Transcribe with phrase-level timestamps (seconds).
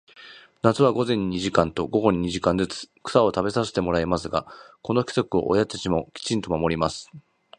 [0.63, 4.47] 夏は午前に二時間と、午後に二時間ずつ、草を食べさせてもらいますが、
[4.81, 7.11] この規則を親たちもきちんと守ります。